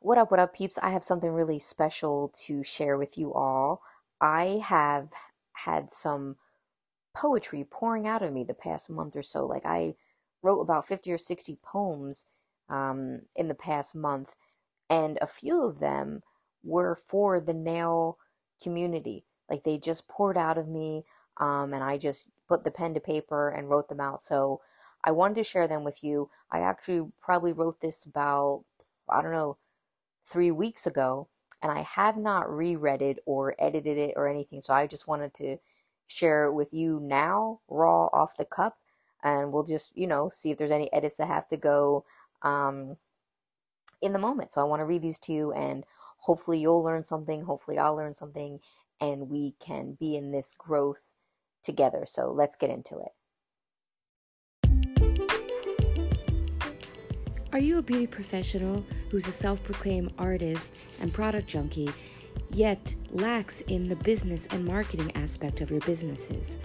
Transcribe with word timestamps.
What 0.00 0.18
up, 0.18 0.32
what 0.32 0.40
up, 0.40 0.52
peeps? 0.52 0.78
I 0.82 0.90
have 0.90 1.04
something 1.04 1.30
really 1.30 1.60
special 1.60 2.32
to 2.46 2.64
share 2.64 2.98
with 2.98 3.16
you 3.16 3.32
all. 3.32 3.82
I 4.20 4.60
have 4.64 5.10
had 5.52 5.92
some 5.92 6.36
poetry 7.14 7.64
pouring 7.70 8.08
out 8.08 8.22
of 8.22 8.32
me 8.32 8.42
the 8.42 8.52
past 8.52 8.90
month 8.90 9.14
or 9.14 9.22
so. 9.22 9.46
Like, 9.46 9.64
I 9.64 9.94
wrote 10.42 10.60
about 10.60 10.88
50 10.88 11.12
or 11.12 11.18
60 11.18 11.56
poems 11.62 12.26
um, 12.68 13.20
in 13.36 13.46
the 13.46 13.54
past 13.54 13.94
month, 13.94 14.34
and 14.90 15.18
a 15.22 15.26
few 15.28 15.64
of 15.64 15.78
them 15.78 16.22
were 16.64 16.96
for 16.96 17.38
the 17.38 17.54
nail 17.54 18.18
community. 18.60 19.24
Like, 19.52 19.62
they 19.62 19.78
just 19.78 20.08
poured 20.08 20.38
out 20.38 20.58
of 20.58 20.66
me, 20.66 21.04
um, 21.36 21.74
and 21.74 21.84
I 21.84 21.98
just 21.98 22.28
put 22.48 22.64
the 22.64 22.70
pen 22.72 22.94
to 22.94 23.00
paper 23.00 23.50
and 23.50 23.70
wrote 23.70 23.88
them 23.88 24.00
out. 24.00 24.24
So, 24.24 24.62
I 25.04 25.10
wanted 25.10 25.34
to 25.34 25.44
share 25.44 25.68
them 25.68 25.84
with 25.84 26.02
you. 26.02 26.30
I 26.50 26.60
actually 26.60 27.08
probably 27.20 27.52
wrote 27.52 27.80
this 27.80 28.04
about, 28.04 28.64
I 29.08 29.20
don't 29.20 29.32
know, 29.32 29.58
three 30.24 30.50
weeks 30.52 30.86
ago, 30.86 31.28
and 31.60 31.72
I 31.72 31.82
have 31.82 32.16
not 32.16 32.48
reread 32.48 33.02
it 33.02 33.18
or 33.26 33.56
edited 33.58 33.98
it 33.98 34.14
or 34.16 34.28
anything. 34.28 34.60
So 34.60 34.72
I 34.72 34.86
just 34.86 35.08
wanted 35.08 35.34
to 35.34 35.58
share 36.06 36.44
it 36.44 36.52
with 36.52 36.72
you 36.72 37.00
now, 37.02 37.60
raw 37.68 38.06
off 38.12 38.36
the 38.36 38.44
cup, 38.44 38.78
and 39.24 39.52
we'll 39.52 39.64
just, 39.64 39.90
you 39.96 40.06
know, 40.06 40.28
see 40.28 40.52
if 40.52 40.58
there's 40.58 40.70
any 40.70 40.92
edits 40.92 41.16
that 41.16 41.28
have 41.28 41.48
to 41.48 41.56
go 41.56 42.04
um, 42.42 42.96
in 44.00 44.12
the 44.12 44.18
moment. 44.18 44.52
So 44.52 44.60
I 44.60 44.64
want 44.64 44.80
to 44.80 44.86
read 44.86 45.02
these 45.02 45.18
to 45.20 45.32
you, 45.32 45.52
and 45.52 45.84
hopefully 46.18 46.60
you'll 46.60 46.82
learn 46.82 47.02
something. 47.02 47.42
Hopefully 47.42 47.78
I'll 47.78 47.96
learn 47.96 48.14
something, 48.14 48.60
and 49.02 49.28
we 49.28 49.54
can 49.58 49.96
be 49.98 50.16
in 50.16 50.30
this 50.30 50.54
growth 50.56 51.12
together. 51.64 52.04
So 52.06 52.32
let's 52.32 52.56
get 52.56 52.70
into 52.70 52.98
it. 53.00 53.10
Are 57.52 57.58
you 57.58 57.78
a 57.78 57.82
beauty 57.82 58.06
professional 58.06 58.86
who's 59.10 59.26
a 59.26 59.32
self 59.32 59.62
proclaimed 59.62 60.14
artist 60.18 60.72
and 61.00 61.12
product 61.12 61.48
junkie, 61.48 61.90
yet 62.50 62.94
lacks 63.10 63.60
in 63.62 63.88
the 63.88 63.96
business 63.96 64.46
and 64.52 64.64
marketing 64.64 65.12
aspect 65.16 65.60
of 65.60 65.70
your 65.70 65.80
businesses? 65.80 66.56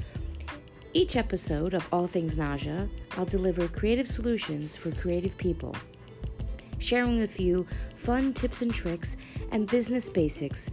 Each 0.94 1.18
episode 1.18 1.74
of 1.74 1.86
All 1.92 2.08
Things 2.08 2.38
Nausea, 2.38 2.88
I'll 3.18 3.26
deliver 3.26 3.68
creative 3.68 4.08
solutions 4.08 4.78
for 4.78 4.92
creative 4.92 5.38
people, 5.38 5.76
sharing 6.80 7.18
with 7.20 7.38
you 7.40 7.68
fun 7.96 8.34
tips 8.34 8.62
and 8.62 8.74
tricks 8.74 9.18
and 9.52 9.70
business 9.70 10.10
basics 10.10 10.70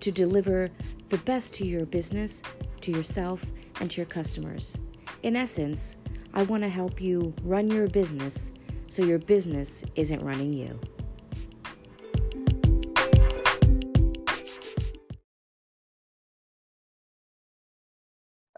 to 0.00 0.10
deliver 0.10 0.70
the 1.08 1.18
best 1.18 1.54
to 1.54 1.66
your 1.66 1.86
business, 1.86 2.42
to 2.82 2.92
yourself, 2.92 3.44
and 3.80 3.90
to 3.90 3.98
your 3.98 4.06
customers. 4.06 4.74
In 5.22 5.36
essence, 5.36 5.96
I 6.34 6.42
want 6.42 6.62
to 6.62 6.68
help 6.68 7.00
you 7.00 7.34
run 7.42 7.68
your 7.68 7.88
business 7.88 8.52
so 8.86 9.04
your 9.04 9.18
business 9.18 9.84
isn't 9.94 10.22
running 10.22 10.52
you. 10.52 10.78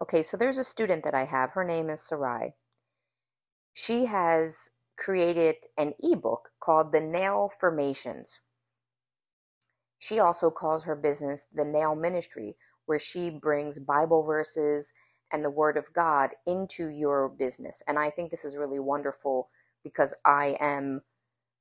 Okay, 0.03 0.23
so 0.23 0.37
there's 0.37 0.59
a 0.59 0.65
student 0.65 1.05
that 1.05 1.15
I 1.15 1.25
have. 1.25 1.53
Her 1.53 1.65
name 1.65 1.89
is 1.89 2.03
Sarai. 2.03 2.55
She 3.73 4.07
has 4.07 4.71
created 4.99 5.57
an 5.79 5.95
ebook 6.01 6.51
called 6.59 6.93
The 6.93 7.01
Nail 7.01 7.51
Formations. 7.61 8.41
She 10.01 10.19
also 10.19 10.51
calls 10.51 10.85
her 10.85 10.97
business 10.97 11.47
The 11.55 11.65
Nail 11.65 11.95
Ministry, 11.95 12.57
where 12.87 12.99
she 12.99 13.31
brings 13.31 13.79
Bible 13.79 14.25
verses 14.25 14.93
and 15.33 15.45
the 15.45 15.51
Word 15.51 15.77
of 15.77 15.93
God 15.93 16.31
into 16.47 16.89
your 16.89 17.29
business. 17.29 17.83
And 17.87 17.99
I 17.99 18.11
think 18.11 18.31
this 18.33 18.45
is 18.45 18.57
really 18.57 18.81
wonderful 18.81 19.51
because 19.85 20.15
I 20.25 20.57
am 20.59 21.03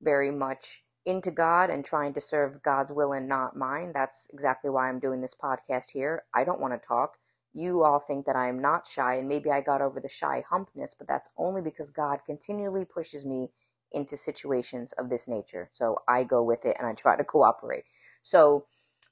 very 0.02 0.32
much 0.32 0.84
into 1.06 1.32
God 1.32 1.70
and 1.70 1.84
trying 1.84 2.14
to 2.14 2.22
serve 2.22 2.64
God's 2.64 2.94
will 2.94 3.14
and 3.14 3.28
not 3.28 3.58
mine. 3.58 3.92
That's 3.94 4.30
exactly 4.34 4.70
why 4.70 4.90
I'm 4.90 5.00
doing 5.00 5.22
this 5.22 5.36
podcast 5.36 5.92
here. 5.92 6.24
I 6.34 6.46
don't 6.46 6.62
want 6.62 6.82
to 6.82 6.88
talk. 6.88 7.18
You 7.54 7.84
all 7.84 8.00
think 8.00 8.26
that 8.26 8.38
I 8.38 8.48
am 8.48 8.60
not 8.62 8.88
shy, 8.88 9.16
and 9.16 9.28
maybe 9.28 9.52
I 9.52 9.62
got 9.62 9.82
over 9.82 10.00
the 10.00 10.08
shy 10.08 10.44
humpness, 10.52 10.96
but 10.98 11.08
that's 11.08 11.30
only 11.38 11.62
because 11.62 11.92
God 11.92 12.20
continually 12.26 12.86
pushes 12.86 13.26
me 13.26 13.50
into 13.92 14.16
situations 14.18 14.94
of 14.94 15.10
this 15.10 15.28
nature. 15.28 15.70
So 15.74 15.98
I 16.08 16.24
go 16.24 16.44
with 16.44 16.66
it 16.66 16.76
and 16.80 16.88
I 16.88 16.94
try 16.94 17.16
to 17.16 17.24
cooperate. 17.24 17.86
So, 18.22 18.66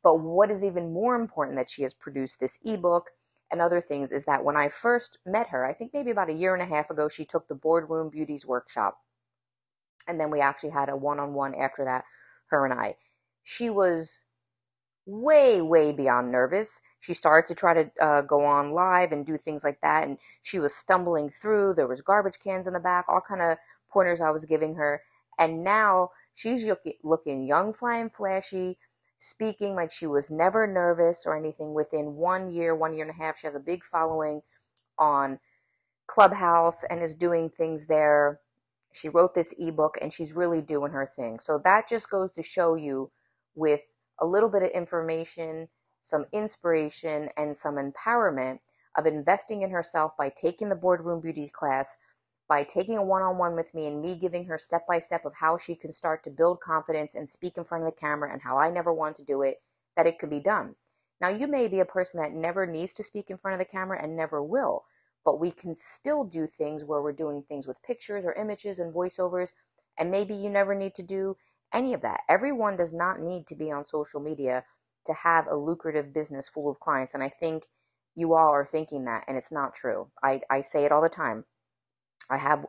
but 0.04 0.20
what 0.20 0.52
is 0.52 0.64
even 0.64 0.94
more 0.94 1.16
important 1.16 1.58
that 1.58 1.70
she 1.70 1.82
has 1.82 1.94
produced 1.94 2.40
this 2.40 2.60
ebook 2.64 3.12
and 3.50 3.62
other 3.62 3.82
things 3.82 4.12
is 4.12 4.26
that 4.26 4.44
when 4.44 4.58
I 4.58 4.70
first 4.70 5.18
met 5.26 5.48
her, 5.48 5.66
I 5.66 5.74
think 5.74 5.92
maybe 5.94 6.12
about 6.12 6.30
a 6.30 6.34
year 6.34 6.54
and 6.54 6.62
a 6.62 6.76
half 6.76 6.90
ago, 6.90 7.08
she 7.08 7.26
took 7.26 7.48
the 7.48 7.56
Boardroom 7.56 8.10
Beauties 8.10 8.46
workshop. 8.46 9.00
And 10.08 10.20
then 10.20 10.30
we 10.30 10.42
actually 10.42 10.72
had 10.72 10.90
a 10.90 10.96
one 10.96 11.20
on 11.20 11.34
one 11.34 11.56
after 11.56 11.84
that, 11.86 12.06
her 12.48 12.66
and 12.66 12.74
I. 12.74 12.96
She 13.44 13.70
was 13.70 14.22
way, 15.06 15.62
way 15.62 15.92
beyond 15.92 16.32
nervous. 16.32 16.82
She 17.00 17.14
started 17.14 17.48
to 17.48 17.56
try 17.56 17.74
to 17.74 17.92
uh, 18.02 18.22
go 18.22 18.46
on 18.46 18.72
live 18.72 19.12
and 19.12 19.26
do 19.26 19.38
things 19.38 19.64
like 19.64 19.80
that, 19.82 20.06
and 20.06 20.18
she 20.42 20.60
was 20.60 20.76
stumbling 20.76 21.30
through. 21.30 21.74
There 21.74 21.88
was 21.88 22.02
garbage 22.02 22.40
cans 22.44 22.68
in 22.68 22.74
the 22.74 22.80
back, 22.80 23.06
all 23.08 23.22
kind 23.26 23.42
of 23.42 23.58
I 24.22 24.32
was 24.32 24.46
giving 24.46 24.76
her. 24.76 25.02
And 25.40 25.64
now 25.64 26.10
she's 26.34 26.68
looking 27.04 27.46
young, 27.48 27.74
flying, 27.74 28.10
flashy, 28.10 28.78
speaking 29.18 29.76
like 29.76 29.92
she 29.92 30.08
was 30.08 30.32
never 30.32 30.68
nervous 30.68 31.26
or 31.26 31.38
anything. 31.38 31.74
Within 31.74 32.16
one 32.16 32.50
year, 32.52 32.76
one 32.76 32.94
year 32.94 33.04
and 33.06 33.12
a 33.12 33.24
half, 33.24 33.40
she 33.40 33.48
has 33.48 33.56
a 33.56 33.60
big 33.60 33.84
following 33.84 34.42
on 35.00 35.40
Clubhouse 36.08 36.84
and 36.84 37.02
is 37.02 37.16
doing 37.16 37.50
things 37.50 37.88
there. 37.88 38.40
She 38.94 39.10
wrote 39.10 39.34
this 39.36 39.54
ebook 39.58 39.98
and 40.02 40.14
she's 40.14 40.34
really 40.34 40.62
doing 40.62 40.92
her 40.92 41.08
thing. 41.08 41.40
So 41.40 41.60
that 41.64 41.88
just 41.88 42.10
goes 42.10 42.32
to 42.32 42.44
show 42.44 42.76
you 42.76 43.12
with 43.56 43.94
a 44.20 44.26
little 44.26 44.50
bit 44.50 44.64
of 44.64 44.70
information, 44.72 45.70
some 46.02 46.26
inspiration, 46.32 47.30
and 47.38 47.56
some 47.56 47.76
empowerment 47.76 48.60
of 48.98 49.06
investing 49.08 49.64
in 49.64 49.72
herself 49.72 50.12
by 50.18 50.30
taking 50.30 50.70
the 50.70 50.76
boardroom 50.76 51.22
beauty 51.22 51.50
class, 51.52 51.98
by 52.48 52.64
taking 52.64 52.98
a 52.98 53.04
one 53.04 53.22
on 53.22 53.38
one 53.38 53.56
with 53.56 53.74
me 53.74 53.88
and 53.88 54.02
me 54.02 54.16
giving 54.16 54.46
her 54.46 54.58
step 54.58 54.88
by 54.88 55.00
step 55.00 55.26
of 55.26 55.36
how 55.36 55.58
she 55.58 55.76
can 55.76 55.92
start 55.92 56.24
to 56.24 56.30
build 56.30 56.62
confidence 56.62 57.14
and 57.14 57.30
speak 57.30 57.58
in 57.58 57.66
front 57.66 57.84
of 57.84 57.90
the 57.92 58.00
camera 58.00 58.32
and 58.32 58.42
how 58.42 58.58
I 58.58 58.70
never 58.70 58.94
wanted 58.94 59.18
to 59.18 59.26
do 59.26 59.42
it, 59.42 59.62
that 59.96 60.08
it 60.08 60.18
could 60.18 60.30
be 60.30 60.40
done. 60.40 60.76
Now, 61.20 61.30
you 61.30 61.48
may 61.48 61.68
be 61.68 61.80
a 61.80 61.86
person 61.86 62.20
that 62.22 62.32
never 62.32 62.66
needs 62.66 62.94
to 62.94 63.04
speak 63.04 63.30
in 63.30 63.38
front 63.38 63.54
of 63.54 63.60
the 63.60 63.72
camera 63.72 64.02
and 64.02 64.16
never 64.16 64.42
will, 64.42 64.86
but 65.26 65.40
we 65.40 65.52
can 65.52 65.76
still 65.76 66.24
do 66.24 66.48
things 66.48 66.86
where 66.86 67.02
we're 67.02 67.12
doing 67.12 67.44
things 67.44 67.68
with 67.68 67.84
pictures 67.84 68.24
or 68.24 68.34
images 68.34 68.80
and 68.80 68.94
voiceovers, 68.94 69.54
and 69.98 70.12
maybe 70.12 70.34
you 70.34 70.50
never 70.50 70.76
need 70.76 70.96
to 70.96 71.04
do 71.04 71.36
any 71.74 71.94
of 71.94 72.02
that. 72.02 72.22
Everyone 72.30 72.78
does 72.78 72.94
not 72.94 73.20
need 73.20 73.48
to 73.48 73.56
be 73.56 73.72
on 73.72 73.84
social 73.84 74.22
media 74.22 74.64
to 75.06 75.14
have 75.14 75.48
a 75.48 75.56
lucrative 75.58 76.14
business 76.14 76.48
full 76.48 76.70
of 76.70 76.80
clients, 76.80 77.14
and 77.14 77.24
I 77.24 77.30
think 77.30 77.66
you 78.16 78.34
all 78.34 78.54
are 78.54 78.66
thinking 78.66 79.06
that, 79.06 79.26
and 79.28 79.38
it's 79.38 79.52
not 79.52 79.74
true. 79.74 80.10
I, 80.24 80.42
I 80.50 80.62
say 80.62 80.86
it 80.86 80.92
all 80.92 81.02
the 81.02 81.10
time. 81.10 81.46
I 82.30 82.38
have 82.38 82.66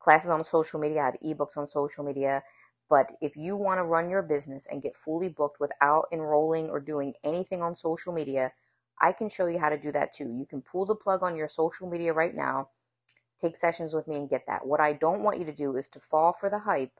classes 0.00 0.30
on 0.30 0.44
social 0.44 0.80
media, 0.80 1.02
I 1.02 1.04
have 1.06 1.16
ebooks 1.24 1.56
on 1.56 1.68
social 1.68 2.04
media. 2.04 2.42
But 2.88 3.12
if 3.22 3.36
you 3.36 3.56
want 3.56 3.78
to 3.78 3.84
run 3.84 4.10
your 4.10 4.22
business 4.22 4.66
and 4.70 4.82
get 4.82 4.96
fully 4.96 5.28
booked 5.28 5.60
without 5.60 6.06
enrolling 6.12 6.68
or 6.68 6.78
doing 6.80 7.14
anything 7.24 7.62
on 7.62 7.74
social 7.74 8.12
media, 8.12 8.52
I 9.00 9.12
can 9.12 9.28
show 9.28 9.46
you 9.46 9.58
how 9.58 9.70
to 9.70 9.78
do 9.78 9.92
that 9.92 10.12
too. 10.12 10.30
You 10.30 10.46
can 10.46 10.62
pull 10.62 10.84
the 10.84 10.94
plug 10.94 11.22
on 11.22 11.36
your 11.36 11.48
social 11.48 11.88
media 11.88 12.12
right 12.12 12.34
now, 12.34 12.68
take 13.40 13.56
sessions 13.56 13.94
with 13.94 14.08
me, 14.08 14.16
and 14.16 14.28
get 14.30 14.46
that. 14.46 14.66
What 14.66 14.80
I 14.80 14.92
don't 14.94 15.22
want 15.22 15.38
you 15.38 15.44
to 15.46 15.52
do 15.54 15.76
is 15.76 15.88
to 15.88 16.00
fall 16.00 16.32
for 16.32 16.50
the 16.50 16.60
hype 16.60 16.92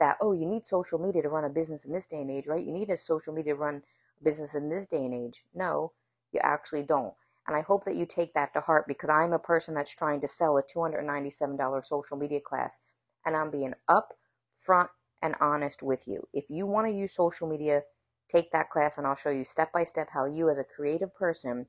that, 0.00 0.16
oh, 0.20 0.32
you 0.32 0.46
need 0.46 0.66
social 0.66 0.98
media 0.98 1.22
to 1.22 1.28
run 1.28 1.44
a 1.44 1.50
business 1.50 1.84
in 1.84 1.92
this 1.92 2.06
day 2.06 2.20
and 2.20 2.30
age, 2.30 2.46
right? 2.46 2.64
You 2.64 2.72
need 2.72 2.90
a 2.90 2.96
social 2.96 3.32
media 3.32 3.54
to 3.54 3.60
run 3.60 3.82
a 4.20 4.24
business 4.24 4.54
in 4.54 4.68
this 4.68 4.86
day 4.86 5.04
and 5.04 5.14
age. 5.14 5.44
No, 5.54 5.92
you 6.32 6.40
actually 6.42 6.82
don't. 6.82 7.14
And 7.46 7.56
I 7.56 7.60
hope 7.60 7.84
that 7.84 7.96
you 7.96 8.06
take 8.06 8.34
that 8.34 8.52
to 8.54 8.60
heart 8.60 8.86
because 8.88 9.10
I'm 9.10 9.32
a 9.32 9.38
person 9.38 9.74
that's 9.74 9.94
trying 9.94 10.20
to 10.20 10.28
sell 10.28 10.58
a 10.58 10.62
$297 10.62 11.84
social 11.84 12.16
media 12.16 12.40
class. 12.40 12.80
And 13.24 13.36
I'm 13.36 13.50
being 13.50 13.74
up 13.88 14.14
front 14.54 14.90
and 15.22 15.34
honest 15.40 15.82
with 15.82 16.04
you. 16.06 16.26
If 16.32 16.46
you 16.48 16.66
want 16.66 16.88
to 16.88 16.92
use 16.92 17.14
social 17.14 17.48
media, 17.48 17.82
take 18.28 18.50
that 18.52 18.70
class 18.70 18.98
and 18.98 19.06
I'll 19.06 19.14
show 19.14 19.30
you 19.30 19.44
step 19.44 19.72
by 19.72 19.84
step 19.84 20.08
how 20.12 20.26
you, 20.26 20.50
as 20.50 20.58
a 20.58 20.64
creative 20.64 21.14
person 21.14 21.66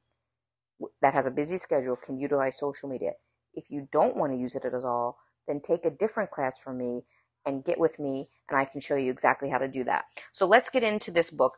that 1.02 1.14
has 1.14 1.28
a 1.28 1.32
busy 1.32 1.58
schedule, 1.58 1.96
can 1.96 2.20
utilize 2.20 2.58
social 2.58 2.90
media. 2.90 3.12
If 3.54 3.70
you 3.70 3.88
don't 3.92 4.18
want 4.18 4.34
to 4.34 4.40
use 4.40 4.56
it 4.56 4.66
at 4.66 4.74
all, 4.74 5.18
then 5.48 5.62
take 5.62 5.86
a 5.86 5.92
different 5.92 6.32
class 6.32 6.58
from 6.58 6.78
me 6.78 7.06
and 7.46 7.64
get 7.64 7.80
with 7.80 8.00
me 8.00 8.30
and 8.50 8.58
I 8.58 8.66
can 8.66 8.82
show 8.82 8.96
you 8.96 9.12
exactly 9.12 9.50
how 9.50 9.58
to 9.58 9.68
do 9.68 9.84
that. 9.86 10.06
So 10.34 10.46
let's 10.46 10.70
get 10.70 10.84
into 10.84 11.12
this 11.12 11.32
book 11.32 11.54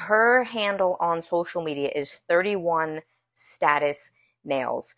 her 0.00 0.44
handle 0.44 0.96
on 1.00 1.22
social 1.22 1.62
media 1.62 1.90
is 1.94 2.20
31 2.28 3.00
status 3.40 4.12
nails. 4.44 4.94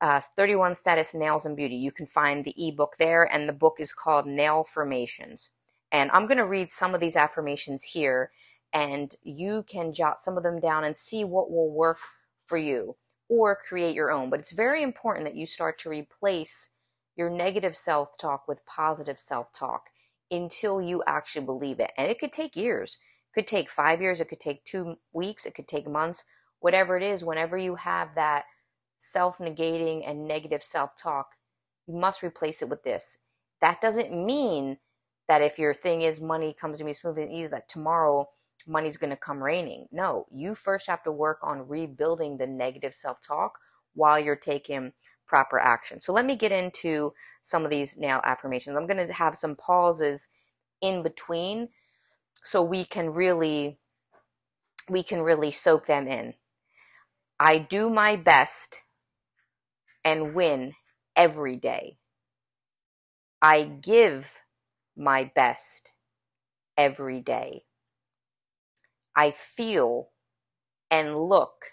Uh, 0.00 0.20
31 0.36 0.74
status 0.74 1.14
nails 1.14 1.44
and 1.44 1.56
beauty. 1.56 1.74
You 1.74 1.90
can 1.90 2.06
find 2.06 2.44
the 2.44 2.54
ebook 2.56 2.96
there, 2.98 3.24
and 3.24 3.48
the 3.48 3.52
book 3.52 3.76
is 3.78 3.92
called 3.92 4.26
Nail 4.26 4.64
Formations. 4.64 5.50
And 5.90 6.10
I'm 6.12 6.26
going 6.26 6.38
to 6.38 6.46
read 6.46 6.70
some 6.70 6.94
of 6.94 7.00
these 7.00 7.16
affirmations 7.16 7.82
here, 7.82 8.30
and 8.72 9.14
you 9.22 9.64
can 9.64 9.92
jot 9.92 10.22
some 10.22 10.36
of 10.36 10.42
them 10.42 10.60
down 10.60 10.84
and 10.84 10.96
see 10.96 11.24
what 11.24 11.50
will 11.50 11.70
work 11.70 11.98
for 12.46 12.58
you 12.58 12.96
or 13.28 13.56
create 13.56 13.94
your 13.94 14.10
own. 14.10 14.30
But 14.30 14.40
it's 14.40 14.52
very 14.52 14.82
important 14.82 15.26
that 15.26 15.36
you 15.36 15.46
start 15.46 15.78
to 15.80 15.88
replace 15.88 16.70
your 17.16 17.30
negative 17.30 17.76
self 17.76 18.16
talk 18.18 18.46
with 18.46 18.64
positive 18.64 19.18
self 19.18 19.52
talk 19.52 19.86
until 20.30 20.80
you 20.80 21.02
actually 21.06 21.44
believe 21.44 21.80
it. 21.80 21.90
And 21.96 22.10
it 22.10 22.18
could 22.18 22.32
take 22.32 22.56
years. 22.56 22.98
It 23.30 23.40
could 23.40 23.46
take 23.46 23.70
five 23.70 24.00
years. 24.00 24.20
It 24.20 24.28
could 24.28 24.40
take 24.40 24.64
two 24.64 24.96
weeks. 25.12 25.46
It 25.46 25.54
could 25.54 25.68
take 25.68 25.88
months. 25.88 26.24
Whatever 26.60 26.96
it 26.96 27.02
is, 27.02 27.24
whenever 27.24 27.56
you 27.56 27.76
have 27.76 28.14
that 28.14 28.44
self 28.96 29.38
negating 29.38 30.08
and 30.08 30.26
negative 30.26 30.62
self 30.62 30.96
talk, 30.96 31.30
you 31.86 31.94
must 31.94 32.22
replace 32.22 32.62
it 32.62 32.68
with 32.68 32.82
this. 32.82 33.18
That 33.60 33.80
doesn't 33.80 34.12
mean 34.12 34.78
that 35.28 35.42
if 35.42 35.58
your 35.58 35.74
thing 35.74 36.02
is 36.02 36.20
money 36.20 36.54
comes 36.58 36.78
to 36.78 36.84
me 36.84 36.92
smoothly 36.92 37.24
and 37.24 37.32
easy, 37.32 37.48
that 37.48 37.68
tomorrow 37.68 38.28
money's 38.66 38.96
going 38.96 39.10
to 39.10 39.16
come 39.16 39.42
raining. 39.42 39.86
No, 39.92 40.26
you 40.32 40.54
first 40.54 40.86
have 40.86 41.02
to 41.04 41.12
work 41.12 41.38
on 41.42 41.68
rebuilding 41.68 42.36
the 42.36 42.46
negative 42.46 42.94
self 42.94 43.20
talk 43.20 43.58
while 43.94 44.18
you're 44.18 44.36
taking 44.36 44.92
proper 45.26 45.58
action. 45.58 46.00
So 46.00 46.12
let 46.12 46.24
me 46.24 46.36
get 46.36 46.52
into 46.52 47.12
some 47.42 47.64
of 47.64 47.70
these 47.70 47.98
nail 47.98 48.20
affirmations. 48.24 48.76
I'm 48.76 48.86
going 48.86 49.06
to 49.06 49.12
have 49.12 49.36
some 49.36 49.54
pauses 49.56 50.28
in 50.80 51.02
between 51.02 51.68
so 52.42 52.62
we 52.62 52.84
can 52.84 53.10
really 53.10 53.78
we 54.88 55.02
can 55.02 55.20
really 55.20 55.50
soak 55.50 55.86
them 55.86 56.08
in. 56.08 56.32
I 57.40 57.58
do 57.58 57.88
my 57.88 58.16
best 58.16 58.80
and 60.04 60.34
win 60.34 60.72
every 61.14 61.54
day. 61.56 61.98
I 63.40 63.62
give 63.62 64.40
my 64.96 65.30
best 65.36 65.92
every 66.76 67.20
day. 67.20 67.62
I 69.14 69.30
feel 69.30 70.10
and 70.90 71.16
look 71.16 71.66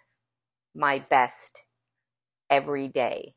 my 0.76 1.00
best 1.00 1.62
every 2.50 2.88
day. 2.88 3.34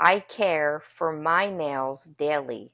I 0.00 0.20
care 0.20 0.80
for 0.80 1.12
my 1.12 1.50
nails 1.50 2.04
daily 2.04 2.72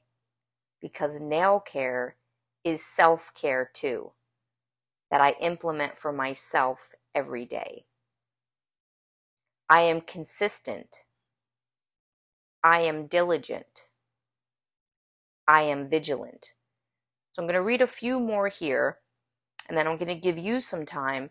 because 0.81 1.19
nail 1.19 1.59
care 1.59 2.15
is 2.63 2.85
self 2.85 3.33
care 3.33 3.69
too, 3.73 4.13
that 5.11 5.19
I 5.19 5.31
implement 5.41 5.97
for 5.99 6.13
myself 6.13 6.91
every 7.13 7.45
day. 7.45 7.85
I 9.69 9.81
am 9.81 10.01
consistent. 10.01 10.97
I 12.63 12.81
am 12.81 13.07
diligent. 13.07 13.85
I 15.47 15.61
am 15.63 15.89
vigilant. 15.89 16.53
So 17.31 17.41
I'm 17.41 17.47
going 17.47 17.59
to 17.59 17.65
read 17.65 17.81
a 17.81 17.87
few 17.87 18.19
more 18.19 18.47
here, 18.47 18.97
and 19.67 19.77
then 19.77 19.87
I'm 19.87 19.97
going 19.97 20.07
to 20.13 20.15
give 20.15 20.37
you 20.37 20.59
some 20.59 20.85
time 20.85 21.29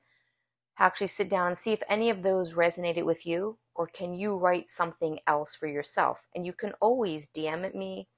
to 0.79 0.85
actually 0.85 1.09
sit 1.09 1.29
down 1.29 1.49
and 1.49 1.59
see 1.59 1.73
if 1.73 1.83
any 1.89 2.11
of 2.11 2.23
those 2.23 2.55
resonated 2.55 3.05
with 3.05 3.27
you 3.27 3.59
or 3.75 3.87
can 3.87 4.15
you 4.15 4.37
write 4.37 4.69
something 4.69 5.19
else 5.27 5.55
for 5.55 5.67
yourself 5.67 6.27
and 6.35 6.47
you 6.47 6.53
can 6.53 6.73
always 6.81 7.29
dm 7.37 7.65
it 7.65 7.75
me 7.75 8.09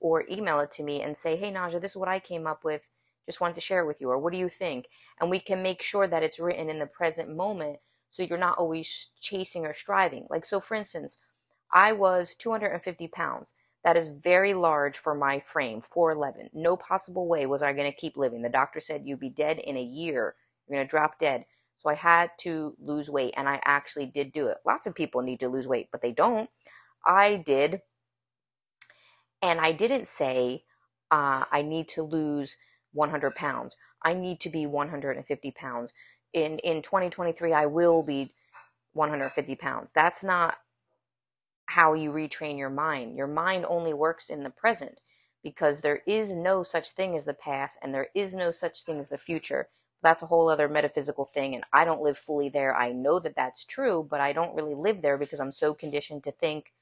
or 0.00 0.24
email 0.30 0.60
it 0.60 0.70
to 0.70 0.82
me 0.82 1.02
and 1.02 1.16
say 1.16 1.36
hey 1.36 1.52
naja 1.52 1.80
this 1.80 1.92
is 1.92 1.96
what 1.96 2.08
i 2.08 2.18
came 2.18 2.46
up 2.46 2.64
with 2.64 2.88
just 3.26 3.40
wanted 3.40 3.54
to 3.54 3.60
share 3.60 3.80
it 3.80 3.86
with 3.86 4.00
you 4.00 4.08
or 4.08 4.18
what 4.18 4.32
do 4.32 4.38
you 4.38 4.48
think 4.48 4.86
and 5.20 5.30
we 5.30 5.38
can 5.38 5.62
make 5.62 5.82
sure 5.82 6.06
that 6.08 6.22
it's 6.22 6.40
written 6.40 6.70
in 6.70 6.78
the 6.78 6.86
present 6.86 7.34
moment 7.34 7.78
so 8.18 8.24
you're 8.24 8.38
not 8.38 8.58
always 8.58 9.10
chasing 9.20 9.64
or 9.64 9.74
striving 9.74 10.26
like 10.28 10.44
so 10.44 10.60
for 10.60 10.74
instance 10.74 11.18
i 11.72 11.92
was 11.92 12.34
250 12.34 13.08
pounds 13.08 13.54
that 13.84 13.96
is 13.96 14.08
very 14.08 14.54
large 14.54 14.98
for 14.98 15.14
my 15.14 15.38
frame 15.38 15.80
411 15.80 16.50
no 16.52 16.76
possible 16.76 17.28
way 17.28 17.46
was 17.46 17.62
i 17.62 17.72
going 17.72 17.90
to 17.90 17.96
keep 17.96 18.16
living 18.16 18.42
the 18.42 18.48
doctor 18.48 18.80
said 18.80 19.02
you'd 19.04 19.20
be 19.20 19.30
dead 19.30 19.58
in 19.58 19.76
a 19.76 19.82
year 19.82 20.34
you're 20.66 20.76
going 20.76 20.86
to 20.86 20.90
drop 20.90 21.18
dead 21.18 21.44
so 21.78 21.90
I 21.90 21.94
had 21.94 22.30
to 22.40 22.74
lose 22.80 23.08
weight 23.08 23.34
and 23.36 23.48
I 23.48 23.60
actually 23.64 24.06
did 24.06 24.32
do 24.32 24.48
it. 24.48 24.58
Lots 24.66 24.86
of 24.86 24.94
people 24.94 25.22
need 25.22 25.40
to 25.40 25.48
lose 25.48 25.66
weight, 25.66 25.88
but 25.92 26.02
they 26.02 26.12
don't. 26.12 26.50
I 27.06 27.36
did. 27.36 27.80
And 29.40 29.60
I 29.60 29.72
didn't 29.72 30.08
say, 30.08 30.64
uh, 31.10 31.44
I 31.50 31.62
need 31.62 31.88
to 31.90 32.02
lose 32.02 32.56
100 32.92 33.34
pounds. 33.36 33.76
I 34.02 34.14
need 34.14 34.40
to 34.40 34.50
be 34.50 34.66
150 34.66 35.50
pounds. 35.52 35.92
In, 36.32 36.58
in 36.58 36.82
2023, 36.82 37.52
I 37.52 37.66
will 37.66 38.02
be 38.02 38.34
150 38.92 39.54
pounds. 39.56 39.90
That's 39.94 40.22
not 40.22 40.56
how 41.66 41.94
you 41.94 42.10
retrain 42.10 42.58
your 42.58 42.70
mind. 42.70 43.16
Your 43.16 43.26
mind 43.26 43.66
only 43.68 43.94
works 43.94 44.30
in 44.30 44.42
the 44.42 44.50
present 44.50 45.00
because 45.42 45.80
there 45.80 46.02
is 46.06 46.32
no 46.32 46.62
such 46.62 46.90
thing 46.90 47.16
as 47.16 47.24
the 47.24 47.34
past 47.34 47.78
and 47.82 47.94
there 47.94 48.08
is 48.14 48.34
no 48.34 48.50
such 48.50 48.82
thing 48.82 48.98
as 48.98 49.08
the 49.08 49.18
future 49.18 49.68
that's 50.02 50.22
a 50.22 50.26
whole 50.26 50.48
other 50.48 50.68
metaphysical 50.68 51.24
thing 51.24 51.54
and 51.54 51.64
i 51.72 51.84
don't 51.84 52.02
live 52.02 52.18
fully 52.18 52.48
there 52.48 52.74
i 52.76 52.92
know 52.92 53.18
that 53.18 53.36
that's 53.36 53.64
true 53.64 54.06
but 54.10 54.20
i 54.20 54.32
don't 54.32 54.54
really 54.54 54.74
live 54.74 55.02
there 55.02 55.18
because 55.18 55.40
i'm 55.40 55.52
so 55.52 55.72
conditioned 55.74 56.22
to 56.24 56.32
think 56.32 56.72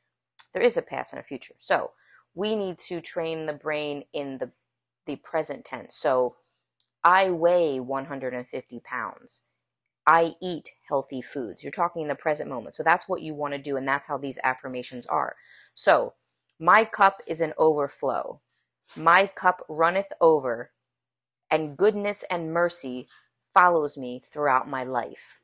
there 0.53 0.63
is 0.63 0.77
a 0.77 0.83
past 0.83 1.13
and 1.13 1.21
a 1.21 1.25
future 1.25 1.55
so 1.59 1.91
we 2.35 2.57
need 2.57 2.79
to 2.79 3.01
train 3.01 3.47
the 3.47 3.53
brain 3.53 4.05
in 4.13 4.39
the 4.39 4.51
the 5.07 5.17
present 5.17 5.65
tense 5.65 5.97
so 5.97 6.37
i 7.07 7.31
weigh 7.31 7.81
150 7.81 8.81
pounds 8.81 9.43
i 10.07 10.35
eat 10.43 10.73
healthy 10.89 11.23
foods 11.23 11.65
you're 11.65 11.73
talking 11.73 12.03
in 12.03 12.09
the 12.09 12.17
present 12.17 12.51
moment 12.51 12.77
so 12.77 12.83
that's 12.83 13.09
what 13.09 13.23
you 13.23 13.35
want 13.35 13.55
to 13.55 13.59
do 13.59 13.79
and 13.79 13.89
that's 13.89 14.09
how 14.09 14.19
these 14.19 14.39
affirmations 14.45 15.07
are 15.07 15.37
so 15.75 16.15
my 16.61 16.85
cup 16.85 17.23
is 17.27 17.41
an 17.41 17.55
overflow 17.59 18.41
my 18.97 19.27
cup 19.27 19.65
runneth 19.69 20.13
over 20.21 20.71
and 21.51 21.77
goodness 21.79 22.25
and 22.31 22.53
mercy 22.53 23.09
follows 23.55 23.97
me 23.97 24.21
throughout 24.21 24.69
my 24.69 24.85
life. 24.85 25.41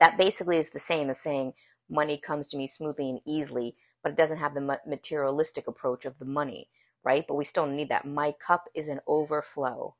That 0.00 0.16
basically 0.16 0.58
is 0.58 0.70
the 0.70 0.78
same 0.78 1.10
as 1.10 1.20
saying 1.20 1.54
money 1.90 2.18
comes 2.18 2.46
to 2.48 2.56
me 2.56 2.66
smoothly 2.66 3.10
and 3.10 3.20
easily, 3.26 3.76
but 4.02 4.12
it 4.12 4.16
doesn't 4.16 4.38
have 4.38 4.54
the 4.54 4.78
materialistic 4.86 5.68
approach 5.68 6.06
of 6.06 6.18
the 6.18 6.24
money, 6.24 6.70
right? 7.04 7.26
But 7.28 7.34
we 7.34 7.44
still 7.44 7.66
need 7.66 7.90
that. 7.90 8.06
My 8.06 8.32
cup 8.32 8.64
is 8.74 8.88
an 8.88 9.00
overflow. 9.06 9.96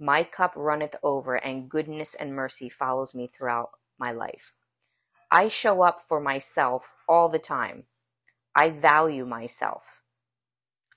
My 0.00 0.22
cup 0.22 0.52
runneth 0.54 0.94
over, 1.02 1.34
and 1.34 1.68
goodness 1.68 2.14
and 2.14 2.34
mercy 2.34 2.68
follows 2.68 3.14
me 3.14 3.26
throughout 3.26 3.70
my 3.98 4.12
life. 4.12 4.52
I 5.30 5.48
show 5.48 5.82
up 5.82 6.00
for 6.08 6.20
myself 6.20 6.84
all 7.08 7.28
the 7.28 7.38
time. 7.38 7.84
I 8.54 8.70
value 8.70 9.26
myself. 9.26 9.84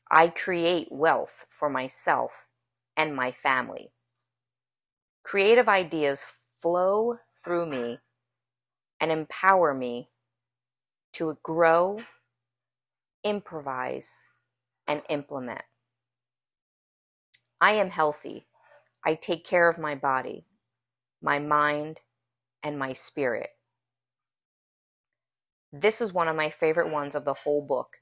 I 0.09 0.27
create 0.27 0.87
wealth 0.91 1.45
for 1.49 1.69
myself 1.69 2.47
and 2.95 3.15
my 3.15 3.31
family. 3.31 3.91
Creative 5.23 5.67
ideas 5.67 6.23
flow 6.61 7.17
through 7.43 7.65
me 7.65 7.99
and 8.99 9.11
empower 9.11 9.73
me 9.73 10.09
to 11.13 11.37
grow, 11.43 12.01
improvise, 13.23 14.25
and 14.87 15.01
implement. 15.09 15.61
I 17.59 17.73
am 17.73 17.89
healthy. 17.89 18.45
I 19.05 19.15
take 19.15 19.45
care 19.45 19.69
of 19.69 19.77
my 19.77 19.95
body, 19.95 20.45
my 21.21 21.39
mind, 21.39 21.99
and 22.63 22.77
my 22.77 22.93
spirit. 22.93 23.49
This 25.73 26.01
is 26.01 26.13
one 26.13 26.27
of 26.27 26.35
my 26.35 26.49
favorite 26.49 26.91
ones 26.91 27.15
of 27.15 27.25
the 27.25 27.33
whole 27.33 27.65
book 27.65 27.97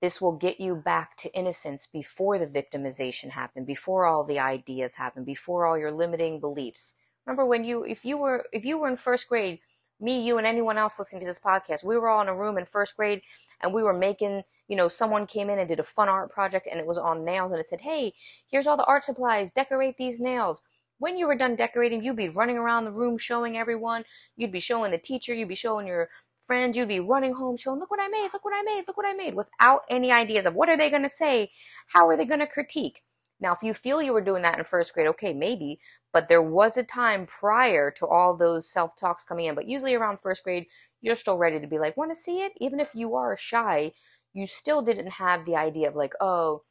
this 0.00 0.20
will 0.20 0.32
get 0.32 0.60
you 0.60 0.76
back 0.76 1.16
to 1.18 1.34
innocence 1.34 1.88
before 1.90 2.38
the 2.38 2.46
victimization 2.46 3.30
happened, 3.30 3.66
before 3.66 4.04
all 4.04 4.24
the 4.24 4.38
ideas 4.38 4.94
happened, 4.94 5.24
before 5.24 5.66
all 5.66 5.78
your 5.78 5.90
limiting 5.90 6.38
beliefs. 6.38 6.94
Remember 7.24 7.46
when 7.46 7.64
you 7.64 7.84
if 7.84 8.04
you 8.04 8.18
were 8.18 8.46
if 8.52 8.64
you 8.64 8.78
were 8.78 8.88
in 8.88 8.98
first 8.98 9.28
grade, 9.28 9.58
me, 9.98 10.24
you 10.24 10.38
and 10.38 10.46
anyone 10.46 10.76
else 10.76 10.98
listening 10.98 11.20
to 11.22 11.26
this 11.26 11.40
podcast, 11.40 11.82
we 11.82 11.96
were 11.96 12.08
all 12.08 12.20
in 12.20 12.28
a 12.28 12.36
room 12.36 12.58
in 12.58 12.66
first 12.66 12.96
grade 12.96 13.22
and 13.62 13.72
we 13.72 13.82
were 13.82 13.92
making, 13.92 14.42
you 14.68 14.76
know, 14.76 14.88
someone 14.88 15.26
came 15.26 15.50
in 15.50 15.58
and 15.58 15.68
did 15.68 15.80
a 15.80 15.84
fun 15.84 16.08
art 16.08 16.30
project 16.30 16.68
and 16.70 16.80
it 16.80 16.86
was 16.86 16.98
on 16.98 17.24
nails 17.24 17.50
and 17.50 17.60
it 17.60 17.66
said, 17.66 17.80
"Hey, 17.80 18.14
here's 18.46 18.66
all 18.66 18.76
the 18.76 18.84
art 18.84 19.04
supplies. 19.04 19.50
Decorate 19.50 19.96
these 19.96 20.20
nails." 20.20 20.60
When 20.98 21.16
you 21.16 21.26
were 21.26 21.36
done 21.36 21.56
decorating, 21.56 22.02
you'd 22.02 22.16
be 22.16 22.30
running 22.30 22.56
around 22.56 22.84
the 22.84 22.90
room 22.90 23.18
showing 23.18 23.56
everyone. 23.56 24.04
You'd 24.36 24.52
be 24.52 24.60
showing 24.60 24.92
the 24.92 24.98
teacher, 24.98 25.34
you'd 25.34 25.48
be 25.48 25.54
showing 25.54 25.86
your 25.86 26.08
friends, 26.46 26.76
you'd 26.76 26.88
be 26.88 27.00
running 27.00 27.34
home 27.34 27.56
showing, 27.56 27.80
look 27.80 27.90
what 27.90 28.00
I 28.00 28.08
made, 28.08 28.30
look 28.32 28.44
what 28.44 28.54
I 28.56 28.62
made, 28.62 28.84
look 28.86 28.96
what 28.96 29.06
I 29.06 29.12
made, 29.12 29.34
without 29.34 29.82
any 29.90 30.12
ideas 30.12 30.46
of 30.46 30.54
what 30.54 30.68
are 30.68 30.76
they 30.76 30.88
going 30.88 31.02
to 31.02 31.08
say, 31.08 31.50
how 31.88 32.08
are 32.08 32.16
they 32.16 32.24
going 32.24 32.40
to 32.40 32.46
critique. 32.46 33.02
Now, 33.40 33.52
if 33.52 33.62
you 33.62 33.74
feel 33.74 34.00
you 34.00 34.12
were 34.12 34.22
doing 34.22 34.42
that 34.42 34.58
in 34.58 34.64
first 34.64 34.94
grade, 34.94 35.08
okay, 35.08 35.34
maybe, 35.34 35.78
but 36.12 36.28
there 36.28 36.40
was 36.40 36.76
a 36.76 36.82
time 36.82 37.26
prior 37.26 37.90
to 37.90 38.06
all 38.06 38.34
those 38.34 38.70
self 38.70 38.96
talks 38.96 39.24
coming 39.24 39.46
in. 39.46 39.54
But 39.54 39.68
usually 39.68 39.94
around 39.94 40.20
first 40.22 40.42
grade, 40.42 40.66
you're 41.06 41.14
still 41.14 41.38
ready 41.38 41.60
to 41.60 41.68
be 41.68 41.78
like, 41.78 41.96
want 41.96 42.10
to 42.10 42.20
see 42.20 42.40
it? 42.40 42.52
Even 42.60 42.80
if 42.80 42.90
you 42.92 43.14
are 43.14 43.36
shy, 43.38 43.92
you 44.34 44.44
still 44.44 44.82
didn't 44.82 45.06
have 45.06 45.46
the 45.46 45.54
idea 45.54 45.88
of 45.88 45.94
like, 45.94 46.14
oh, 46.20 46.64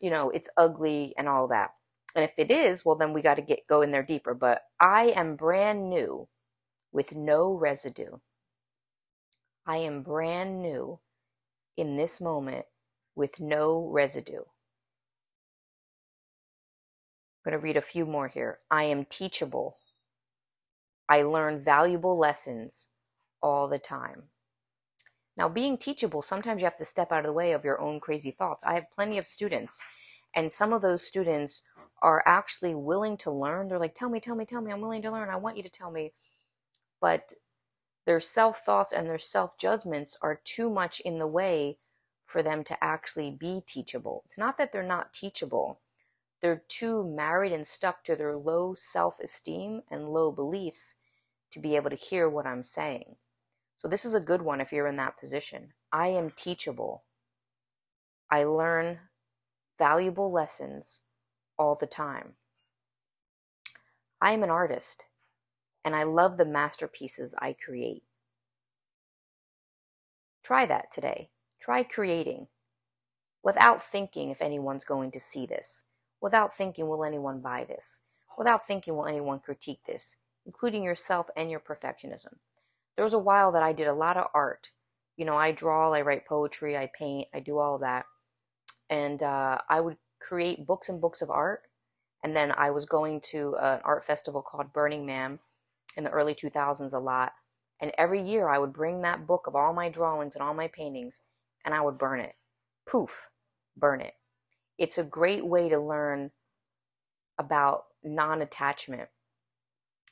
you 0.00 0.10
know, 0.10 0.30
it's 0.30 0.48
ugly 0.56 1.12
and 1.18 1.28
all 1.28 1.46
that. 1.48 1.72
And 2.16 2.24
if 2.24 2.32
it 2.38 2.50
is, 2.50 2.86
well, 2.86 2.96
then 2.96 3.12
we 3.12 3.20
got 3.20 3.34
to 3.34 3.42
get 3.42 3.66
go 3.68 3.82
in 3.82 3.90
there 3.90 4.02
deeper. 4.02 4.32
But 4.32 4.62
I 4.80 5.12
am 5.14 5.36
brand 5.36 5.90
new 5.90 6.26
with 6.90 7.14
no 7.14 7.52
residue. 7.52 8.16
I 9.66 9.76
am 9.76 10.02
brand 10.02 10.62
new 10.62 10.98
in 11.76 11.98
this 11.98 12.18
moment 12.18 12.64
with 13.14 13.40
no 13.40 13.90
residue. 13.92 14.40
I'm 17.44 17.50
going 17.50 17.60
to 17.60 17.62
read 17.62 17.76
a 17.76 17.82
few 17.82 18.06
more 18.06 18.28
here. 18.28 18.60
I 18.70 18.84
am 18.84 19.04
teachable. 19.04 19.76
I 21.10 21.22
learn 21.24 21.62
valuable 21.62 22.18
lessons 22.18 22.88
all 23.42 23.68
the 23.68 23.78
time. 23.78 24.24
Now, 25.36 25.48
being 25.48 25.78
teachable, 25.78 26.22
sometimes 26.22 26.60
you 26.60 26.66
have 26.66 26.76
to 26.78 26.84
step 26.84 27.10
out 27.10 27.20
of 27.20 27.26
the 27.26 27.32
way 27.32 27.52
of 27.52 27.64
your 27.64 27.80
own 27.80 28.00
crazy 28.00 28.30
thoughts. 28.30 28.62
I 28.64 28.74
have 28.74 28.90
plenty 28.94 29.18
of 29.18 29.26
students, 29.26 29.80
and 30.34 30.52
some 30.52 30.72
of 30.72 30.82
those 30.82 31.06
students 31.06 31.62
are 32.02 32.22
actually 32.26 32.74
willing 32.74 33.16
to 33.18 33.30
learn. 33.30 33.68
They're 33.68 33.78
like, 33.78 33.94
Tell 33.94 34.10
me, 34.10 34.20
tell 34.20 34.34
me, 34.34 34.44
tell 34.44 34.60
me, 34.60 34.72
I'm 34.72 34.80
willing 34.80 35.02
to 35.02 35.10
learn. 35.10 35.30
I 35.30 35.36
want 35.36 35.56
you 35.56 35.62
to 35.62 35.70
tell 35.70 35.90
me. 35.90 36.12
But 37.00 37.32
their 38.04 38.20
self 38.20 38.64
thoughts 38.64 38.92
and 38.92 39.06
their 39.06 39.18
self 39.18 39.56
judgments 39.58 40.16
are 40.22 40.40
too 40.44 40.68
much 40.68 41.00
in 41.00 41.18
the 41.18 41.26
way 41.26 41.78
for 42.26 42.42
them 42.42 42.64
to 42.64 42.84
actually 42.84 43.30
be 43.30 43.62
teachable. 43.66 44.22
It's 44.26 44.38
not 44.38 44.58
that 44.58 44.72
they're 44.72 44.82
not 44.82 45.12
teachable, 45.14 45.80
they're 46.40 46.62
too 46.68 47.04
married 47.04 47.52
and 47.52 47.66
stuck 47.66 48.04
to 48.04 48.16
their 48.16 48.36
low 48.36 48.74
self 48.74 49.20
esteem 49.20 49.82
and 49.90 50.08
low 50.08 50.32
beliefs 50.32 50.96
to 51.52 51.60
be 51.60 51.76
able 51.76 51.90
to 51.90 51.96
hear 51.96 52.28
what 52.28 52.46
I'm 52.46 52.64
saying. 52.64 53.16
So, 53.82 53.88
this 53.88 54.04
is 54.04 54.14
a 54.14 54.20
good 54.20 54.42
one 54.42 54.60
if 54.60 54.70
you're 54.70 54.86
in 54.86 54.96
that 54.98 55.18
position. 55.18 55.72
I 55.92 56.06
am 56.06 56.30
teachable. 56.30 57.02
I 58.30 58.44
learn 58.44 59.00
valuable 59.76 60.30
lessons 60.30 61.00
all 61.58 61.74
the 61.74 61.88
time. 61.88 62.34
I 64.20 64.30
am 64.30 64.44
an 64.44 64.50
artist 64.50 65.02
and 65.84 65.96
I 65.96 66.04
love 66.04 66.36
the 66.36 66.44
masterpieces 66.44 67.34
I 67.40 67.54
create. 67.54 68.04
Try 70.44 70.64
that 70.66 70.92
today. 70.92 71.30
Try 71.60 71.82
creating 71.82 72.46
without 73.42 73.82
thinking 73.82 74.30
if 74.30 74.40
anyone's 74.40 74.84
going 74.84 75.10
to 75.10 75.18
see 75.18 75.44
this, 75.44 75.82
without 76.20 76.54
thinking, 76.54 76.86
will 76.86 77.04
anyone 77.04 77.40
buy 77.40 77.64
this, 77.64 77.98
without 78.38 78.64
thinking, 78.64 78.94
will 78.94 79.06
anyone 79.06 79.40
critique 79.40 79.80
this, 79.88 80.18
including 80.46 80.84
yourself 80.84 81.26
and 81.36 81.50
your 81.50 81.58
perfectionism. 81.58 82.34
There 82.96 83.04
was 83.04 83.14
a 83.14 83.18
while 83.18 83.52
that 83.52 83.62
I 83.62 83.72
did 83.72 83.86
a 83.86 83.94
lot 83.94 84.16
of 84.16 84.28
art. 84.34 84.70
You 85.16 85.24
know, 85.24 85.36
I 85.36 85.52
draw, 85.52 85.92
I 85.92 86.02
write 86.02 86.26
poetry, 86.26 86.76
I 86.76 86.90
paint, 86.98 87.28
I 87.34 87.40
do 87.40 87.58
all 87.58 87.78
that. 87.78 88.06
And 88.90 89.22
uh, 89.22 89.58
I 89.68 89.80
would 89.80 89.96
create 90.20 90.66
books 90.66 90.88
and 90.88 91.00
books 91.00 91.22
of 91.22 91.30
art. 91.30 91.62
And 92.24 92.36
then 92.36 92.52
I 92.52 92.70
was 92.70 92.86
going 92.86 93.20
to 93.32 93.56
an 93.60 93.80
art 93.84 94.04
festival 94.04 94.42
called 94.42 94.72
Burning 94.72 95.04
Man 95.04 95.38
in 95.96 96.04
the 96.04 96.10
early 96.10 96.34
2000s 96.34 96.92
a 96.92 96.98
lot. 96.98 97.32
And 97.80 97.92
every 97.98 98.22
year 98.22 98.48
I 98.48 98.58
would 98.58 98.72
bring 98.72 99.02
that 99.02 99.26
book 99.26 99.46
of 99.46 99.56
all 99.56 99.72
my 99.72 99.88
drawings 99.88 100.34
and 100.34 100.42
all 100.42 100.54
my 100.54 100.68
paintings 100.68 101.20
and 101.64 101.74
I 101.74 101.80
would 101.80 101.98
burn 101.98 102.20
it. 102.20 102.34
Poof, 102.88 103.28
burn 103.76 104.00
it. 104.00 104.14
It's 104.78 104.98
a 104.98 105.04
great 105.04 105.44
way 105.44 105.68
to 105.68 105.78
learn 105.78 106.30
about 107.38 107.84
non 108.02 108.42
attachment. 108.42 109.08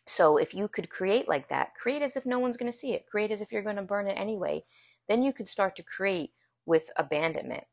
So 0.06 0.36
if 0.36 0.54
you 0.54 0.68
could 0.68 0.90
create 0.90 1.28
like 1.28 1.48
that, 1.48 1.74
create 1.80 2.02
as 2.02 2.16
if 2.16 2.26
no 2.26 2.38
one's 2.38 2.56
going 2.56 2.70
to 2.70 2.76
see 2.76 2.92
it, 2.92 3.06
create 3.06 3.30
as 3.30 3.40
if 3.40 3.52
you're 3.52 3.62
going 3.62 3.76
to 3.76 3.82
burn 3.82 4.08
it 4.08 4.18
anyway, 4.18 4.64
then 5.08 5.22
you 5.22 5.32
could 5.32 5.48
start 5.48 5.76
to 5.76 5.82
create 5.82 6.32
with 6.66 6.90
abandonment. 6.96 7.64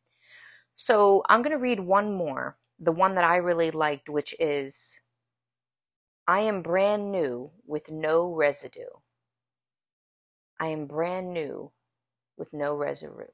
So 0.76 1.24
I'm 1.30 1.42
going 1.42 1.58
to 1.58 1.62
read 1.62 1.80
one 1.80 2.14
more, 2.14 2.58
the 2.80 2.92
one 2.92 3.16
that 3.16 3.24
I 3.24 3.38
really 3.38 3.72
liked, 3.72 4.10
which 4.10 4.36
is 4.40 5.00
I 6.28 6.42
am 6.42 6.62
brand 6.62 7.12
new 7.12 7.52
with 7.66 7.90
no 7.90 8.34
residue. 8.34 8.84
I 10.60 10.68
am 10.68 10.86
brand 10.86 11.34
new 11.34 11.72
with 12.38 12.54
no 12.54 12.76
residue. 12.76 13.26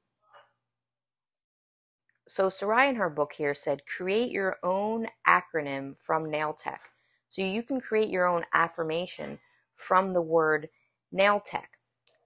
So 2.28 2.50
Sarai 2.50 2.88
in 2.88 2.96
her 2.96 3.10
book 3.10 3.34
here 3.34 3.54
said, 3.54 3.86
create 3.86 4.32
your 4.32 4.58
own 4.64 5.08
acronym 5.28 5.96
from 6.00 6.30
nail 6.32 6.54
tech. 6.54 6.93
So 7.34 7.42
you 7.42 7.64
can 7.64 7.82
create 7.82 8.10
your 8.10 8.28
own 8.28 8.46
affirmation 8.54 9.40
from 9.76 10.12
the 10.12 10.22
word 10.22 10.70
nail 11.12 11.42
tech. 11.46 11.72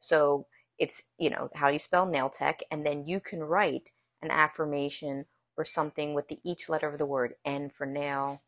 So 0.02 0.48
it's, 0.80 1.04
you 1.18 1.30
know, 1.30 1.50
how 1.56 1.70
you 1.70 1.80
spell 1.80 2.06
nail 2.06 2.30
tech, 2.30 2.62
and 2.72 2.86
then 2.86 3.08
you 3.08 3.20
can 3.20 3.42
write 3.44 3.92
an 4.22 4.32
affirmation 4.32 5.26
or 5.58 5.66
something 5.66 6.14
with 6.14 6.28
the 6.30 6.40
each 6.44 6.70
letter 6.70 6.90
of 6.90 6.98
the 7.00 7.06
word 7.06 7.36
N 7.46 7.70
for 7.70 7.88
nail, 7.88 8.44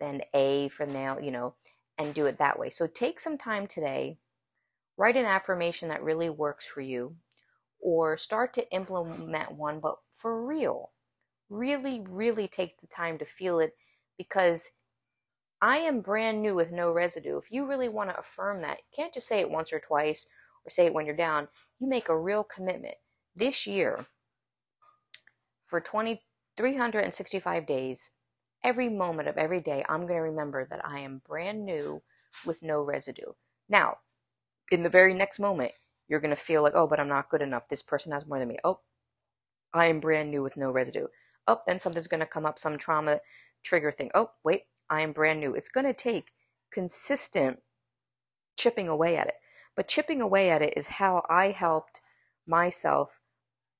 then 0.00 0.22
A 0.34 0.68
for 0.68 0.86
nail, 0.86 1.20
you 1.20 1.32
know, 1.32 1.54
and 1.98 2.14
do 2.14 2.26
it 2.26 2.38
that 2.38 2.58
way. 2.58 2.70
So 2.70 2.86
take 2.86 3.20
some 3.20 3.38
time 3.38 3.66
today 3.66 4.18
Write 4.96 5.16
an 5.16 5.24
affirmation 5.24 5.88
that 5.88 6.04
really 6.04 6.30
works 6.30 6.66
for 6.66 6.80
you, 6.80 7.16
or 7.80 8.16
start 8.16 8.54
to 8.54 8.72
implement 8.72 9.52
one, 9.52 9.80
but 9.80 9.96
for 10.18 10.46
real. 10.46 10.92
Really, 11.50 12.00
really 12.08 12.46
take 12.48 12.80
the 12.80 12.86
time 12.86 13.18
to 13.18 13.24
feel 13.24 13.58
it 13.58 13.76
because 14.18 14.70
I 15.64 15.78
am 15.78 16.02
brand 16.02 16.42
new 16.42 16.54
with 16.54 16.72
no 16.72 16.92
residue. 16.92 17.38
If 17.38 17.50
you 17.50 17.64
really 17.64 17.88
want 17.88 18.10
to 18.10 18.18
affirm 18.18 18.60
that, 18.60 18.76
you 18.80 18.84
can't 18.94 19.14
just 19.14 19.26
say 19.26 19.40
it 19.40 19.50
once 19.50 19.72
or 19.72 19.80
twice 19.80 20.26
or 20.66 20.68
say 20.68 20.84
it 20.84 20.92
when 20.92 21.06
you're 21.06 21.16
down. 21.16 21.48
You 21.80 21.88
make 21.88 22.10
a 22.10 22.18
real 22.18 22.44
commitment. 22.44 22.96
This 23.34 23.66
year, 23.66 24.04
for 25.66 25.80
20, 25.80 26.20
365 26.58 27.66
days, 27.66 28.10
every 28.62 28.90
moment 28.90 29.26
of 29.26 29.38
every 29.38 29.62
day, 29.62 29.82
I'm 29.88 30.02
going 30.02 30.18
to 30.18 30.28
remember 30.28 30.66
that 30.68 30.84
I 30.84 31.00
am 31.00 31.22
brand 31.26 31.64
new 31.64 32.02
with 32.44 32.62
no 32.62 32.82
residue. 32.82 33.32
Now, 33.66 33.96
in 34.70 34.82
the 34.82 34.90
very 34.90 35.14
next 35.14 35.40
moment, 35.40 35.72
you're 36.08 36.20
going 36.20 36.28
to 36.28 36.36
feel 36.36 36.62
like, 36.62 36.74
oh, 36.74 36.86
but 36.86 37.00
I'm 37.00 37.08
not 37.08 37.30
good 37.30 37.40
enough. 37.40 37.70
This 37.70 37.82
person 37.82 38.12
has 38.12 38.26
more 38.26 38.38
than 38.38 38.48
me. 38.48 38.58
Oh, 38.64 38.80
I 39.72 39.86
am 39.86 40.00
brand 40.00 40.30
new 40.30 40.42
with 40.42 40.58
no 40.58 40.70
residue. 40.70 41.06
Oh, 41.48 41.60
then 41.66 41.80
something's 41.80 42.06
going 42.06 42.20
to 42.20 42.26
come 42.26 42.44
up, 42.44 42.58
some 42.58 42.76
trauma 42.76 43.20
trigger 43.62 43.90
thing. 43.90 44.10
Oh, 44.14 44.30
wait, 44.44 44.64
I 44.90 45.02
am 45.02 45.12
brand 45.12 45.40
new. 45.40 45.54
It's 45.54 45.68
going 45.68 45.86
to 45.86 45.94
take 45.94 46.32
consistent 46.72 47.60
chipping 48.56 48.88
away 48.88 49.16
at 49.16 49.28
it. 49.28 49.34
But 49.76 49.88
chipping 49.88 50.20
away 50.20 50.50
at 50.50 50.62
it 50.62 50.74
is 50.76 50.86
how 50.86 51.24
I 51.28 51.50
helped 51.50 52.00
myself 52.46 53.20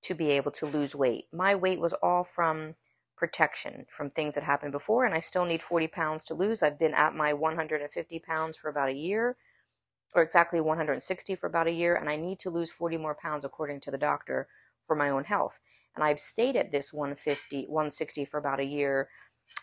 to 0.03 0.15
be 0.15 0.31
able 0.31 0.51
to 0.53 0.67
lose 0.67 0.95
weight. 0.95 1.27
My 1.33 1.55
weight 1.55 1.81
was 1.81 1.95
all 1.95 2.25
from 2.25 2.75
protection 3.17 3.87
from 3.89 4.11
things 4.11 4.35
that 4.35 4.45
happened 4.45 4.73
before, 4.73 5.05
and 5.05 5.15
I 5.15 5.21
still 5.21 5.45
need 5.45 5.63
40 5.63 5.87
pounds 5.89 6.25
to 6.25 6.35
lose. 6.35 6.63
I've 6.63 6.79
been 6.79 6.95
at 6.95 7.15
my 7.15 7.33
150 7.33 8.19
pounds 8.21 8.57
for 8.57 8.69
about 8.69 8.89
a 8.89 8.95
year 8.95 9.37
or 10.15 10.23
exactly 10.23 10.61
160 10.61 11.37
for 11.37 11.47
about 11.47 11.67
a 11.67 11.73
year, 11.73 11.97
and 11.97 12.09
I 12.09 12.17
need 12.17 12.39
to 12.41 12.51
lose 12.51 12.71
40 12.71 12.97
more 12.99 13.17
pounds 13.21 13.45
according 13.45 13.81
to 13.81 13.91
the 13.91 13.99
doctor 13.99 14.49
for 14.87 14.95
my 14.95 15.11
own 15.11 15.25
health. 15.25 15.61
And 15.95 16.05
I've 16.05 16.21
stayed 16.21 16.57
at 16.57 16.71
this 16.71 16.93
150, 16.93 17.67
160 17.67 18.25
for 18.25 18.39
about 18.39 18.61
a 18.61 18.67
year, 18.67 19.09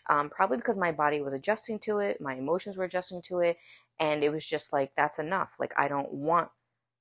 um, 0.09 0.29
probably 0.29 0.57
because 0.57 0.77
my 0.77 0.91
body 0.91 1.21
was 1.21 1.33
adjusting 1.33 1.79
to 1.79 1.99
it, 1.99 2.21
my 2.21 2.35
emotions 2.35 2.77
were 2.77 2.85
adjusting 2.85 3.21
to 3.23 3.39
it, 3.39 3.57
and 3.99 4.23
it 4.23 4.31
was 4.31 4.45
just 4.47 4.73
like 4.73 4.93
that's 4.95 5.19
enough. 5.19 5.49
Like 5.59 5.73
I 5.77 5.87
don't 5.87 6.11
want 6.11 6.49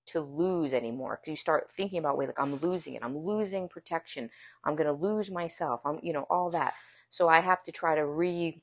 to 0.08 0.20
lose 0.20 0.74
anymore 0.74 1.18
because 1.20 1.30
you 1.30 1.36
start 1.36 1.70
thinking 1.76 1.98
about 1.98 2.18
wait, 2.18 2.28
like 2.28 2.40
I'm 2.40 2.56
losing 2.56 2.94
it, 2.94 3.02
I'm 3.04 3.16
losing 3.18 3.68
protection, 3.68 4.30
I'm 4.64 4.76
gonna 4.76 4.92
lose 4.92 5.30
myself, 5.30 5.80
I'm 5.84 5.98
you 6.02 6.12
know 6.12 6.26
all 6.30 6.50
that. 6.50 6.74
So 7.10 7.28
I 7.28 7.40
have 7.40 7.62
to 7.64 7.72
try 7.72 7.94
to 7.96 8.02
rewire 8.02 8.60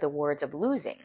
the 0.00 0.08
words 0.08 0.42
of 0.42 0.54
losing, 0.54 0.98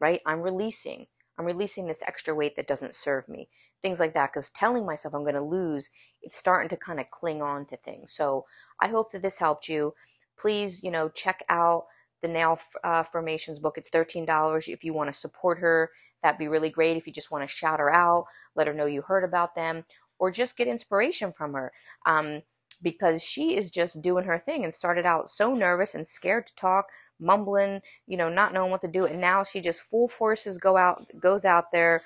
right? 0.00 0.20
I'm 0.26 0.40
releasing. 0.40 1.06
I'm 1.38 1.46
releasing 1.46 1.86
this 1.86 2.02
extra 2.06 2.34
weight 2.34 2.56
that 2.56 2.68
doesn't 2.68 2.94
serve 2.94 3.28
me. 3.28 3.48
Things 3.82 3.98
like 3.98 4.14
that. 4.14 4.30
Because 4.32 4.50
telling 4.50 4.86
myself 4.86 5.14
I'm 5.14 5.24
to 5.26 5.40
lose, 5.40 5.90
it's 6.22 6.36
starting 6.36 6.68
to 6.68 6.76
kind 6.76 7.00
of 7.00 7.10
cling 7.10 7.42
on 7.42 7.66
to 7.66 7.76
things. 7.76 8.14
So 8.14 8.44
I 8.80 8.88
hope 8.88 9.12
that 9.12 9.22
this 9.22 9.38
helped 9.38 9.68
you. 9.68 9.94
Please, 10.38 10.82
you 10.82 10.90
know, 10.90 11.08
check 11.08 11.44
out 11.48 11.84
the 12.22 12.28
Nail 12.28 12.58
uh, 12.82 13.02
Formations 13.04 13.58
book. 13.58 13.76
It's 13.76 13.90
$13 13.90 14.68
if 14.68 14.84
you 14.84 14.94
want 14.94 15.12
to 15.12 15.18
support 15.18 15.58
her. 15.58 15.90
That'd 16.22 16.38
be 16.38 16.48
really 16.48 16.70
great. 16.70 16.96
If 16.96 17.06
you 17.06 17.12
just 17.12 17.30
want 17.30 17.48
to 17.48 17.54
shout 17.54 17.80
her 17.80 17.94
out, 17.94 18.24
let 18.56 18.66
her 18.66 18.72
know 18.74 18.86
you 18.86 19.02
heard 19.02 19.24
about 19.24 19.54
them, 19.54 19.84
or 20.18 20.30
just 20.30 20.56
get 20.56 20.66
inspiration 20.66 21.32
from 21.32 21.52
her. 21.52 21.72
Um, 22.06 22.42
because 22.82 23.22
she 23.22 23.56
is 23.56 23.70
just 23.70 24.02
doing 24.02 24.24
her 24.24 24.38
thing 24.38 24.64
and 24.64 24.74
started 24.74 25.06
out 25.06 25.30
so 25.30 25.54
nervous 25.54 25.94
and 25.94 26.06
scared 26.06 26.46
to 26.46 26.54
talk 26.54 26.86
mumbling, 27.20 27.80
you 28.06 28.16
know, 28.16 28.28
not 28.28 28.52
knowing 28.52 28.70
what 28.70 28.82
to 28.82 28.88
do. 28.88 29.06
And 29.06 29.20
now 29.20 29.44
she 29.44 29.60
just 29.60 29.82
full 29.82 30.08
forces 30.08 30.58
go 30.58 30.76
out, 30.76 31.10
goes 31.20 31.44
out 31.44 31.72
there 31.72 32.02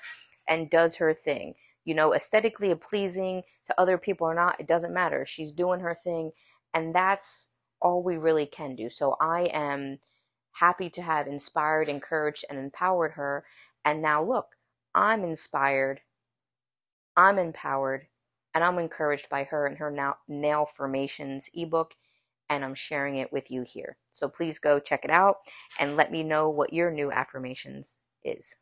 and 0.47 0.69
does 0.69 0.95
her 0.95 1.13
thing. 1.13 1.55
You 1.85 1.95
know, 1.95 2.13
aesthetically 2.13 2.73
pleasing 2.75 3.43
to 3.65 3.81
other 3.81 3.97
people 3.97 4.27
or 4.27 4.35
not, 4.35 4.59
it 4.59 4.67
doesn't 4.67 4.93
matter. 4.93 5.25
She's 5.25 5.51
doing 5.51 5.79
her 5.79 5.95
thing. 5.95 6.31
And 6.73 6.93
that's 6.93 7.48
all 7.81 8.03
we 8.03 8.17
really 8.17 8.45
can 8.45 8.75
do. 8.75 8.89
So 8.89 9.15
I 9.19 9.43
am 9.53 9.99
happy 10.53 10.89
to 10.91 11.01
have 11.01 11.27
inspired, 11.27 11.89
encouraged, 11.89 12.45
and 12.49 12.59
empowered 12.59 13.11
her. 13.13 13.45
And 13.85 14.01
now 14.01 14.21
look, 14.21 14.55
I'm 14.93 15.23
inspired, 15.23 16.01
I'm 17.15 17.37
empowered, 17.39 18.07
and 18.53 18.63
I'm 18.63 18.79
encouraged 18.79 19.29
by 19.29 19.43
her 19.45 19.65
and 19.65 19.77
her 19.77 19.91
now 19.91 20.17
nail 20.27 20.65
formations 20.65 21.49
ebook 21.53 21.93
and 22.49 22.65
I'm 22.65 22.75
sharing 22.75 23.17
it 23.17 23.31
with 23.31 23.51
you 23.51 23.61
here. 23.61 23.97
So 24.11 24.27
please 24.27 24.57
go 24.57 24.79
check 24.79 25.05
it 25.05 25.11
out 25.11 25.37
and 25.79 25.95
let 25.95 26.11
me 26.11 26.23
know 26.23 26.49
what 26.49 26.73
your 26.73 26.91
new 26.91 27.11
affirmations 27.11 27.97
is. 28.23 28.55